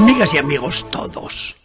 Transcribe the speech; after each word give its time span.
Amigas 0.00 0.32
y 0.32 0.38
amigos 0.38 0.90
todos, 0.90 1.56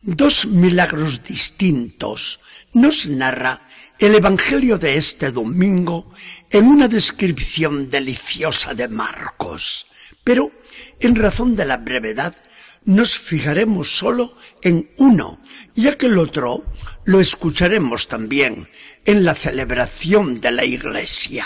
dos 0.00 0.46
milagros 0.46 1.24
distintos 1.24 2.38
nos 2.72 3.06
narra 3.06 3.66
el 3.98 4.14
Evangelio 4.14 4.78
de 4.78 4.96
este 4.96 5.32
domingo 5.32 6.14
en 6.50 6.66
una 6.66 6.86
descripción 6.86 7.90
deliciosa 7.90 8.74
de 8.74 8.86
Marcos. 8.86 9.88
Pero, 10.22 10.52
en 11.00 11.16
razón 11.16 11.56
de 11.56 11.64
la 11.64 11.78
brevedad, 11.78 12.36
nos 12.84 13.18
fijaremos 13.18 13.98
solo 13.98 14.36
en 14.62 14.92
uno, 14.96 15.42
ya 15.74 15.98
que 15.98 16.06
el 16.06 16.18
otro 16.18 16.64
lo 17.04 17.20
escucharemos 17.20 18.06
también 18.06 18.70
en 19.04 19.24
la 19.24 19.34
celebración 19.34 20.40
de 20.40 20.52
la 20.52 20.64
iglesia. 20.64 21.44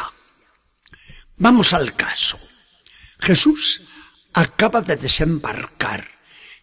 Vamos 1.38 1.72
al 1.72 1.96
caso. 1.96 2.38
Jesús 3.18 3.84
acaba 4.34 4.82
de 4.82 4.96
desembarcar 4.96 6.17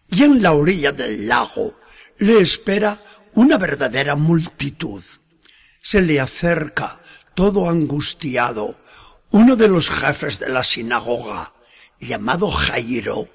y 0.08 0.22
en 0.22 0.42
la 0.42 0.52
orilla 0.52 0.92
del 0.92 1.28
lago 1.28 1.74
le 2.18 2.40
espera 2.40 2.98
una 3.34 3.58
verdadera 3.58 4.16
multitud. 4.16 5.02
Se 5.80 6.00
le 6.00 6.20
acerca, 6.20 7.00
todo 7.34 7.68
angustiado, 7.68 8.80
uno 9.30 9.56
de 9.56 9.68
los 9.68 9.90
jefes 9.90 10.38
de 10.38 10.48
la 10.48 10.64
sinagoga, 10.64 11.54
llamado 12.00 12.50
Jairo, 12.50 13.28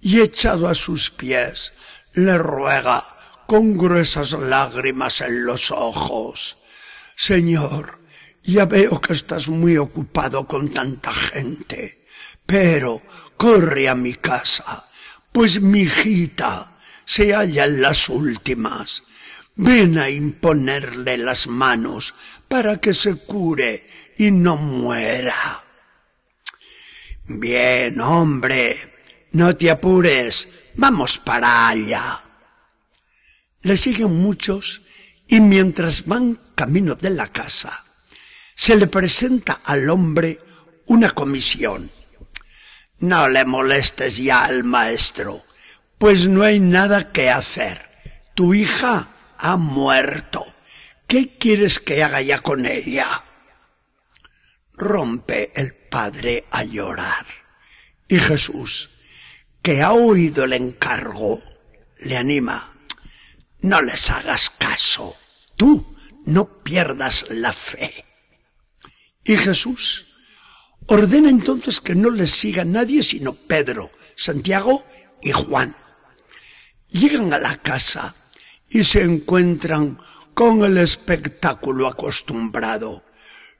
y 0.00 0.20
echado 0.20 0.68
a 0.68 0.74
sus 0.74 1.10
pies, 1.10 1.72
le 2.12 2.36
ruega 2.38 3.04
con 3.46 3.78
gruesas 3.78 4.32
lágrimas 4.32 5.20
en 5.20 5.44
los 5.46 5.70
ojos, 5.70 6.58
Señor, 7.16 7.98
ya 8.42 8.64
veo 8.64 9.00
que 9.00 9.12
estás 9.12 9.48
muy 9.48 9.76
ocupado 9.76 10.46
con 10.46 10.68
tanta 10.72 11.12
gente, 11.12 12.04
pero 12.46 13.02
corre 13.36 13.88
a 13.88 13.94
mi 13.94 14.14
casa, 14.14 14.87
pues 15.32 15.60
mi 15.60 15.80
hijita 15.80 16.78
se 17.04 17.32
halla 17.34 17.64
en 17.64 17.82
las 17.82 18.08
últimas. 18.08 19.02
Ven 19.54 19.98
a 19.98 20.08
imponerle 20.08 21.18
las 21.18 21.46
manos 21.48 22.14
para 22.46 22.80
que 22.80 22.94
se 22.94 23.16
cure 23.16 23.86
y 24.16 24.30
no 24.30 24.56
muera. 24.56 25.64
Bien, 27.24 28.00
hombre, 28.00 28.76
no 29.32 29.56
te 29.56 29.70
apures, 29.70 30.48
vamos 30.76 31.18
para 31.18 31.68
allá. 31.68 32.22
Le 33.62 33.76
siguen 33.76 34.14
muchos 34.14 34.82
y 35.26 35.40
mientras 35.40 36.06
van 36.06 36.38
camino 36.54 36.94
de 36.94 37.10
la 37.10 37.26
casa, 37.26 37.84
se 38.54 38.76
le 38.76 38.86
presenta 38.86 39.60
al 39.64 39.90
hombre 39.90 40.40
una 40.86 41.10
comisión. 41.10 41.90
No 43.00 43.28
le 43.28 43.44
molestes 43.44 44.16
ya 44.16 44.44
al 44.44 44.64
maestro, 44.64 45.44
pues 45.98 46.26
no 46.26 46.42
hay 46.42 46.58
nada 46.58 47.12
que 47.12 47.30
hacer. 47.30 47.88
Tu 48.34 48.54
hija 48.54 49.08
ha 49.38 49.56
muerto. 49.56 50.44
¿Qué 51.06 51.38
quieres 51.38 51.78
que 51.78 52.02
haga 52.02 52.20
ya 52.22 52.40
con 52.40 52.66
ella? 52.66 53.06
Rompe 54.72 55.52
el 55.54 55.74
padre 55.74 56.44
a 56.50 56.64
llorar. 56.64 57.26
Y 58.08 58.18
Jesús, 58.18 58.90
que 59.62 59.82
ha 59.82 59.92
oído 59.92 60.44
el 60.44 60.54
encargo, 60.54 61.42
le 61.98 62.16
anima. 62.16 62.76
No 63.60 63.80
les 63.80 64.10
hagas 64.10 64.50
caso. 64.50 65.16
Tú 65.56 65.96
no 66.26 66.62
pierdas 66.64 67.26
la 67.30 67.52
fe. 67.52 68.04
Y 69.24 69.36
Jesús 69.36 70.07
ordena 70.88 71.30
entonces 71.30 71.80
que 71.80 71.94
no 71.94 72.10
les 72.10 72.30
siga 72.30 72.64
nadie 72.64 73.02
sino 73.02 73.34
Pedro, 73.34 73.90
Santiago 74.16 74.84
y 75.22 75.32
Juan. 75.32 75.74
Llegan 76.90 77.32
a 77.32 77.38
la 77.38 77.56
casa 77.56 78.14
y 78.68 78.84
se 78.84 79.02
encuentran 79.02 79.98
con 80.34 80.64
el 80.64 80.78
espectáculo 80.78 81.86
acostumbrado. 81.86 83.04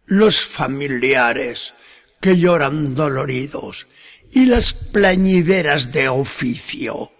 Los 0.06 0.40
familiares 0.40 1.74
que 2.20 2.38
lloran 2.38 2.94
doloridos 2.94 3.86
y 4.32 4.46
las 4.46 4.72
plañideras 4.72 5.92
de 5.92 6.08
oficio 6.08 7.12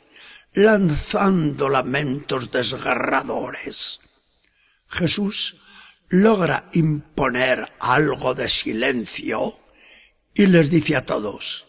lanzando 0.54 1.68
lamentos 1.68 2.50
desgarradores. 2.50 4.00
Jesús 4.88 5.56
logra 6.08 6.68
imponer 6.72 7.72
algo 7.78 8.34
de 8.34 8.48
silencio 8.48 9.54
y 10.38 10.46
les 10.46 10.70
dice 10.70 10.94
a 10.94 11.04
todos, 11.04 11.66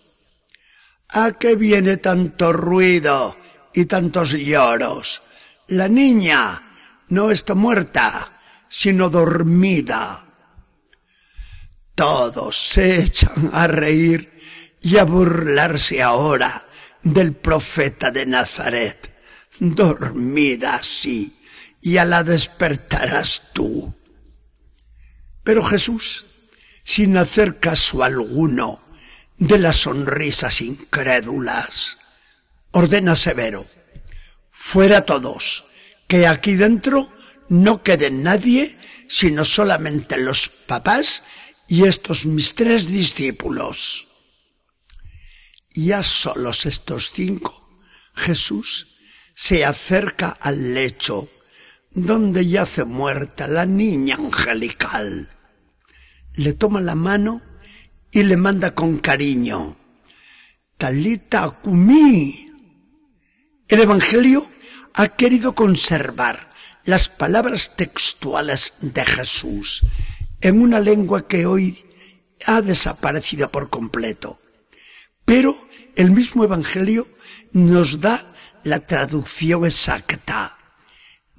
¿a 1.09 1.31
qué 1.31 1.55
viene 1.55 1.97
tanto 1.97 2.53
ruido 2.53 3.35
y 3.73 3.85
tantos 3.85 4.33
lloros? 4.33 5.23
La 5.69 5.87
niña 5.87 6.61
no 7.07 7.31
está 7.31 7.55
muerta, 7.55 8.39
sino 8.69 9.09
dormida. 9.09 10.23
Todos 11.95 12.55
se 12.55 12.99
echan 12.99 13.49
a 13.53 13.65
reír 13.65 14.39
y 14.83 14.97
a 14.99 15.03
burlarse 15.03 16.03
ahora 16.03 16.51
del 17.01 17.33
profeta 17.33 18.11
de 18.11 18.27
Nazaret. 18.27 19.11
Dormida 19.59 20.79
sí, 20.83 21.39
a 21.97 22.05
la 22.05 22.23
despertarás 22.23 23.51
tú. 23.51 23.95
Pero 25.43 25.63
Jesús, 25.63 26.28
sin 26.89 27.17
hacer 27.17 27.59
caso 27.59 28.03
alguno 28.03 28.81
de 29.37 29.59
las 29.59 29.75
sonrisas 29.75 30.59
incrédulas, 30.59 31.99
ordena 32.71 33.15
severo, 33.15 33.67
fuera 34.49 35.01
todos, 35.01 35.65
que 36.07 36.25
aquí 36.25 36.55
dentro 36.55 37.13
no 37.47 37.83
quede 37.83 38.09
nadie, 38.09 38.75
sino 39.07 39.45
solamente 39.45 40.17
los 40.17 40.49
papás 40.49 41.21
y 41.67 41.85
estos 41.85 42.25
mis 42.25 42.55
tres 42.55 42.87
discípulos. 42.87 44.07
Ya 45.75 46.01
solos 46.01 46.65
estos 46.65 47.11
cinco, 47.11 47.69
Jesús 48.15 48.97
se 49.35 49.63
acerca 49.63 50.29
al 50.29 50.73
lecho 50.73 51.29
donde 51.91 52.47
yace 52.47 52.83
muerta 52.83 53.47
la 53.47 53.67
niña 53.67 54.15
angelical. 54.15 55.29
Le 56.39 56.53
toma 56.53 56.79
la 56.79 56.95
mano 56.95 57.41
y 58.11 58.23
le 58.23 58.37
manda 58.37 58.73
con 58.73 58.99
cariño, 58.99 59.75
Talita 60.77 61.49
Kumi. 61.49 62.49
El 63.67 63.81
Evangelio 63.81 64.49
ha 64.93 65.09
querido 65.09 65.53
conservar 65.53 66.49
las 66.85 67.09
palabras 67.09 67.75
textuales 67.75 68.75
de 68.79 69.03
Jesús 69.03 69.81
en 70.39 70.61
una 70.61 70.79
lengua 70.79 71.27
que 71.27 71.45
hoy 71.45 71.77
ha 72.45 72.61
desaparecido 72.61 73.51
por 73.51 73.69
completo. 73.69 74.39
Pero 75.25 75.67
el 75.97 76.11
mismo 76.11 76.45
Evangelio 76.45 77.05
nos 77.51 77.99
da 77.99 78.33
la 78.63 78.79
traducción 78.79 79.65
exacta. 79.65 80.57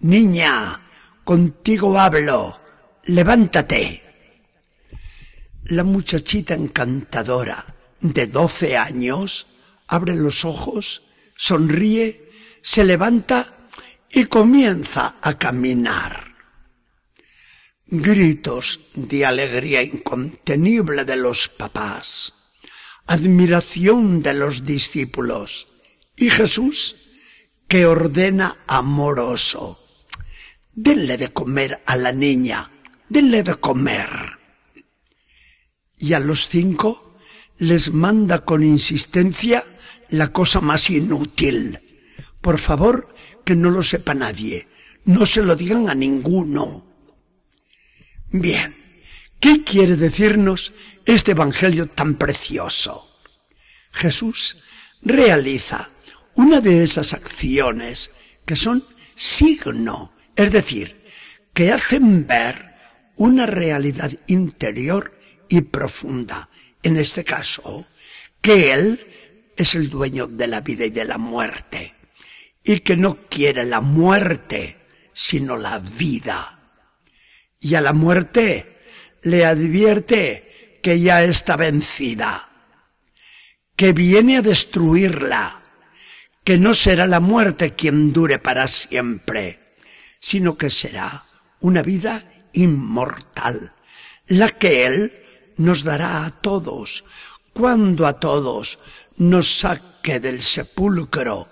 Niña, 0.00 0.82
contigo 1.24 1.98
hablo, 1.98 2.60
levántate. 3.04 4.09
La 5.70 5.82
muchachita 5.82 6.54
encantadora 6.54 7.74
de 8.00 8.26
doce 8.26 8.76
años 8.76 9.46
abre 9.88 10.14
los 10.14 10.44
ojos, 10.44 11.02
sonríe, 11.36 12.28
se 12.60 12.84
levanta 12.84 13.68
y 14.10 14.26
comienza 14.26 15.16
a 15.22 15.38
caminar. 15.38 16.34
Gritos 17.86 18.80
de 18.94 19.24
alegría 19.24 19.82
incontenible 19.82 21.04
de 21.04 21.16
los 21.16 21.48
papás 21.48 22.34
admiración 23.10 24.22
de 24.22 24.34
los 24.34 24.64
discípulos 24.64 25.66
y 26.16 26.30
Jesús 26.30 26.96
que 27.66 27.84
ordena 27.84 28.60
amoroso. 28.68 29.84
Denle 30.72 31.16
de 31.16 31.32
comer 31.32 31.82
a 31.86 31.96
la 31.96 32.12
niña, 32.12 32.70
denle 33.08 33.42
de 33.42 33.56
comer. 33.56 34.39
Y 36.00 36.14
a 36.14 36.18
los 36.18 36.48
cinco 36.48 37.14
les 37.58 37.92
manda 37.92 38.44
con 38.44 38.64
insistencia 38.64 39.62
la 40.08 40.32
cosa 40.32 40.60
más 40.60 40.90
inútil. 40.90 41.78
Por 42.40 42.58
favor, 42.58 43.14
que 43.44 43.54
no 43.54 43.70
lo 43.70 43.84
sepa 43.84 44.14
nadie. 44.14 44.66
No 45.04 45.24
se 45.26 45.42
lo 45.42 45.54
digan 45.54 45.88
a 45.88 45.94
ninguno. 45.94 46.86
Bien, 48.32 48.74
¿qué 49.38 49.62
quiere 49.62 49.94
decirnos 49.94 50.72
este 51.04 51.32
Evangelio 51.32 51.88
tan 51.88 52.14
precioso. 52.14 53.08
Jesús 53.92 54.58
realiza 55.02 55.90
una 56.34 56.60
de 56.60 56.84
esas 56.84 57.14
acciones 57.14 58.12
que 58.46 58.56
son 58.56 58.84
signo, 59.14 60.14
es 60.36 60.52
decir, 60.52 61.04
que 61.52 61.72
hacen 61.72 62.26
ver 62.26 62.74
una 63.16 63.46
realidad 63.46 64.12
interior 64.28 65.18
y 65.50 65.60
profunda. 65.60 66.48
En 66.82 66.96
este 66.96 67.24
caso, 67.24 67.86
que 68.40 68.72
Él 68.72 69.06
es 69.56 69.74
el 69.74 69.90
dueño 69.90 70.26
de 70.26 70.46
la 70.46 70.62
vida 70.62 70.86
y 70.86 70.90
de 70.90 71.04
la 71.04 71.18
muerte, 71.18 71.94
y 72.64 72.80
que 72.80 72.96
no 72.96 73.28
quiere 73.28 73.66
la 73.66 73.82
muerte, 73.82 74.78
sino 75.12 75.58
la 75.58 75.78
vida. 75.80 76.58
Y 77.58 77.74
a 77.74 77.82
la 77.82 77.92
muerte 77.92 78.78
le 79.22 79.44
advierte 79.44 80.78
que 80.82 81.00
ya 81.00 81.22
está 81.22 81.56
vencida, 81.56 82.50
que 83.76 83.92
viene 83.92 84.38
a 84.38 84.42
destruirla, 84.42 85.62
que 86.44 86.56
no 86.56 86.72
será 86.72 87.06
la 87.06 87.20
muerte 87.20 87.74
quien 87.74 88.14
dure 88.14 88.38
para 88.38 88.66
siempre, 88.68 89.74
sino 90.20 90.56
que 90.56 90.70
será 90.70 91.26
una 91.60 91.82
vida 91.82 92.24
inmortal, 92.52 93.74
la 94.26 94.48
que 94.48 94.86
Él 94.86 95.20
nos 95.60 95.84
dará 95.84 96.24
a 96.24 96.30
todos, 96.30 97.04
cuando 97.52 98.06
a 98.06 98.14
todos 98.14 98.78
nos 99.18 99.60
saque 99.60 100.18
del 100.18 100.40
sepulcro 100.40 101.48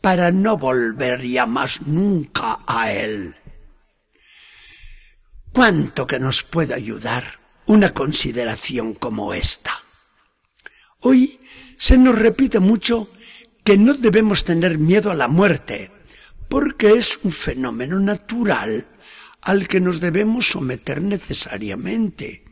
para 0.00 0.30
no 0.30 0.56
volver 0.56 1.22
ya 1.22 1.44
más 1.46 1.82
nunca 1.82 2.60
a 2.66 2.92
Él. 2.92 3.34
¿Cuánto 5.52 6.06
que 6.06 6.20
nos 6.20 6.44
puede 6.44 6.74
ayudar 6.74 7.40
una 7.66 7.90
consideración 7.90 8.94
como 8.94 9.34
esta? 9.34 9.72
Hoy 11.00 11.40
se 11.76 11.98
nos 11.98 12.16
repite 12.16 12.60
mucho 12.60 13.10
que 13.64 13.76
no 13.76 13.94
debemos 13.94 14.44
tener 14.44 14.78
miedo 14.78 15.10
a 15.10 15.16
la 15.16 15.26
muerte, 15.26 15.90
porque 16.48 16.92
es 16.92 17.18
un 17.24 17.32
fenómeno 17.32 17.98
natural 17.98 18.86
al 19.42 19.66
que 19.66 19.80
nos 19.80 19.98
debemos 20.00 20.48
someter 20.48 21.02
necesariamente 21.02 22.47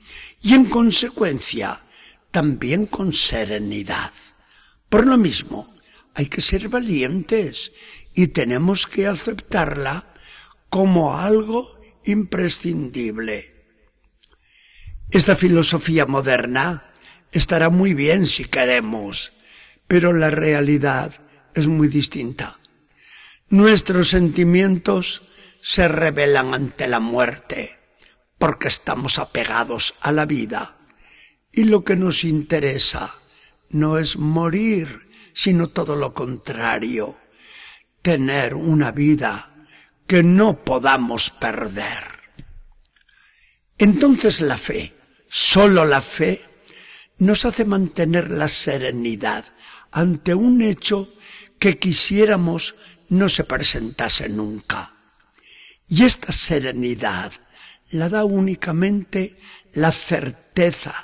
y 0.47 0.55
en 0.55 0.67
consecuencia 0.67 1.83
también 2.31 2.87
con 2.87 3.13
serenidad. 3.13 4.13
Por 4.89 5.05
lo 5.05 5.17
mismo, 5.17 5.75
hay 6.15 6.27
que 6.27 6.41
ser 6.41 6.69
valientes 6.69 7.73
y 8.15 8.29
tenemos 8.29 8.87
que 8.87 9.09
aceptarla 9.09 10.07
como 10.71 11.17
algo 11.17 11.81
imprescindible. 12.05 13.67
Esta 15.11 15.35
filosofía 15.35 16.07
moderna 16.07 16.93
estará 17.33 17.69
muy 17.69 17.93
bien 17.93 18.25
si 18.25 18.45
queremos, 18.45 19.33
pero 19.89 20.13
la 20.13 20.31
realidad 20.31 21.13
es 21.55 21.67
muy 21.67 21.89
distinta. 21.89 22.61
Nuestros 23.49 24.11
sentimientos 24.11 25.25
se 25.61 25.89
revelan 25.89 26.55
ante 26.55 26.87
la 26.87 27.01
muerte 27.01 27.81
porque 28.47 28.69
estamos 28.69 29.19
apegados 29.19 29.97
a 30.03 30.13
la 30.13 30.25
vida 30.25 30.79
y 31.51 31.65
lo 31.65 31.83
que 31.83 31.97
nos 31.97 32.23
interesa 32.23 33.13
no 33.71 33.99
es 33.99 34.19
morir, 34.19 35.11
sino 35.35 35.67
todo 35.71 35.97
lo 35.97 36.15
contrario, 36.15 37.19
tener 38.03 38.55
una 38.55 38.93
vida 38.93 39.67
que 40.07 40.23
no 40.23 40.65
podamos 40.65 41.31
perder. 41.31 42.05
Entonces 43.79 44.41
la 44.41 44.57
fe, 44.57 44.95
solo 45.29 45.85
la 45.85 46.01
fe, 46.01 46.45
nos 47.19 47.47
hace 47.47 47.65
mantener 47.65 48.31
la 48.31 48.47
serenidad 48.47 49.45
ante 49.91 50.37
un 50.37 50.63
hecho 50.63 51.13
que 51.59 51.81
quisiéramos 51.81 52.77
no 53.09 53.29
se 53.29 53.43
presentase 53.43 54.29
nunca. 54.29 54.95
Y 55.89 56.05
esta 56.05 56.31
serenidad 56.31 57.33
la 57.91 58.09
da 58.09 58.25
únicamente 58.25 59.39
la 59.73 59.93
certeza 59.93 60.95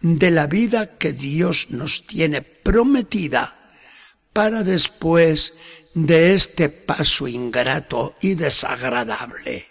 de 0.00 0.30
la 0.30 0.46
vida 0.46 0.96
que 0.96 1.12
Dios 1.12 1.68
nos 1.70 2.06
tiene 2.06 2.42
prometida 2.42 3.72
para 4.32 4.62
después 4.62 5.54
de 5.94 6.34
este 6.34 6.68
paso 6.68 7.28
ingrato 7.28 8.16
y 8.20 8.34
desagradable. 8.34 9.66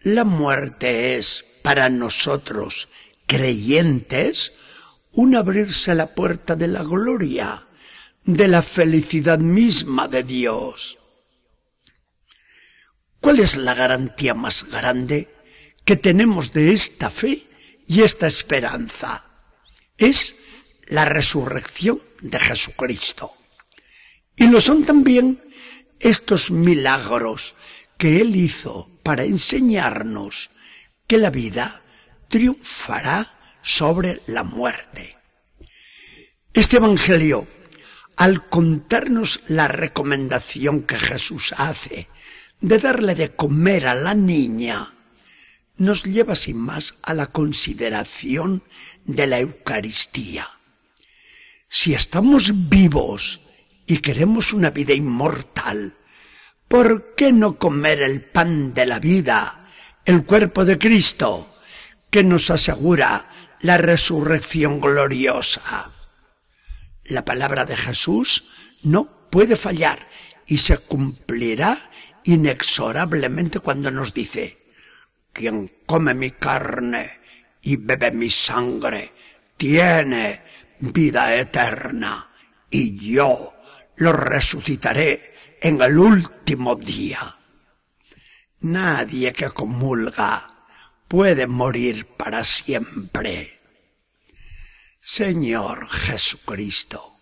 La 0.00 0.24
muerte 0.24 1.16
es 1.16 1.44
para 1.62 1.88
nosotros 1.88 2.88
creyentes 3.26 4.52
un 5.12 5.34
abrirse 5.34 5.94
la 5.94 6.14
puerta 6.14 6.56
de 6.56 6.68
la 6.68 6.82
gloria, 6.82 7.66
de 8.24 8.48
la 8.48 8.62
felicidad 8.62 9.38
misma 9.38 10.08
de 10.08 10.22
Dios. 10.22 10.98
¿Cuál 13.20 13.40
es 13.40 13.56
la 13.56 13.74
garantía 13.74 14.34
más 14.34 14.64
grande 14.64 15.28
que 15.88 15.96
tenemos 15.96 16.52
de 16.52 16.74
esta 16.74 17.08
fe 17.08 17.46
y 17.86 18.02
esta 18.02 18.26
esperanza? 18.26 19.24
Es 19.96 20.36
la 20.88 21.06
resurrección 21.06 22.02
de 22.20 22.38
Jesucristo. 22.38 23.32
Y 24.36 24.48
lo 24.48 24.60
son 24.60 24.84
también 24.84 25.42
estos 25.98 26.50
milagros 26.50 27.54
que 27.96 28.20
Él 28.20 28.36
hizo 28.36 28.90
para 29.02 29.24
enseñarnos 29.24 30.50
que 31.06 31.16
la 31.16 31.30
vida 31.30 31.82
triunfará 32.28 33.32
sobre 33.62 34.20
la 34.26 34.44
muerte. 34.44 35.16
Este 36.52 36.76
Evangelio, 36.76 37.48
al 38.16 38.46
contarnos 38.50 39.40
la 39.48 39.68
recomendación 39.68 40.82
que 40.82 40.98
Jesús 40.98 41.54
hace 41.56 42.10
de 42.60 42.76
darle 42.76 43.14
de 43.14 43.30
comer 43.30 43.86
a 43.86 43.94
la 43.94 44.12
niña, 44.12 44.92
nos 45.78 46.02
lleva 46.04 46.34
sin 46.34 46.58
más 46.58 46.96
a 47.02 47.14
la 47.14 47.26
consideración 47.28 48.62
de 49.04 49.26
la 49.26 49.38
Eucaristía. 49.38 50.46
Si 51.68 51.94
estamos 51.94 52.68
vivos 52.68 53.40
y 53.86 53.98
queremos 53.98 54.52
una 54.52 54.70
vida 54.70 54.92
inmortal, 54.92 55.96
¿por 56.66 57.14
qué 57.14 57.32
no 57.32 57.58
comer 57.58 58.02
el 58.02 58.22
pan 58.22 58.74
de 58.74 58.86
la 58.86 58.98
vida, 58.98 59.70
el 60.04 60.24
cuerpo 60.24 60.64
de 60.64 60.78
Cristo, 60.78 61.48
que 62.10 62.24
nos 62.24 62.50
asegura 62.50 63.30
la 63.60 63.78
resurrección 63.78 64.80
gloriosa? 64.80 65.92
La 67.04 67.24
palabra 67.24 67.64
de 67.64 67.76
Jesús 67.76 68.44
no 68.82 69.30
puede 69.30 69.56
fallar 69.56 70.08
y 70.46 70.58
se 70.58 70.78
cumplirá 70.78 71.90
inexorablemente 72.24 73.60
cuando 73.60 73.90
nos 73.90 74.12
dice, 74.12 74.57
quien 75.32 75.82
come 75.86 76.14
mi 76.14 76.30
carne 76.32 77.20
y 77.62 77.76
bebe 77.76 78.12
mi 78.12 78.30
sangre 78.30 79.12
tiene 79.56 80.42
vida 80.78 81.34
eterna, 81.34 82.30
y 82.70 83.14
yo 83.14 83.54
lo 83.96 84.12
resucitaré 84.12 85.34
en 85.60 85.82
el 85.82 85.98
último 85.98 86.76
día. 86.76 87.40
Nadie 88.60 89.32
que 89.32 89.50
comulga 89.50 90.66
puede 91.08 91.46
morir 91.46 92.06
para 92.06 92.44
siempre. 92.44 93.60
Señor 95.00 95.88
Jesucristo, 95.88 97.18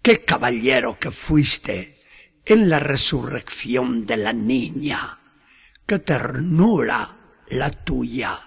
qué 0.00 0.24
caballero 0.24 0.98
que 0.98 1.10
fuiste 1.10 1.98
en 2.44 2.68
la 2.68 2.80
resurrección 2.80 4.06
de 4.06 4.16
la 4.16 4.32
niña, 4.32 5.20
qué 5.86 5.98
ternura 6.00 7.21
la 7.52 7.70
tuya 7.70 8.38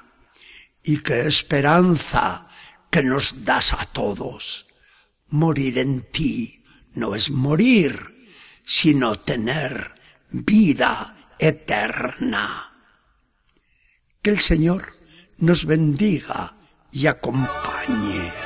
y 0.83 0.97
qué 0.97 1.27
esperanza 1.27 2.47
que 2.89 3.03
nos 3.03 3.45
das 3.45 3.73
a 3.73 3.85
todos. 3.85 4.67
Morir 5.29 5.77
en 5.79 6.01
ti 6.11 6.63
no 6.93 7.15
es 7.15 7.29
morir, 7.29 8.29
sino 8.63 9.15
tener 9.15 9.93
vida 10.29 11.33
eterna. 11.39 12.73
Que 14.21 14.31
el 14.31 14.39
Señor 14.39 14.93
nos 15.37 15.65
bendiga 15.65 16.55
y 16.91 17.07
acompañe. 17.07 18.44